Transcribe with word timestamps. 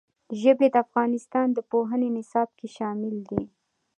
ژبې 0.41 0.67
د 0.71 0.75
افغانستان 0.85 1.47
د 1.53 1.59
پوهنې 1.71 2.09
نصاب 2.17 2.49
کې 2.57 2.67
شامل 2.77 3.15
دي. 3.29 3.43